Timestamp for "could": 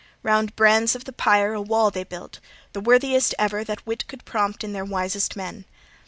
4.07-4.25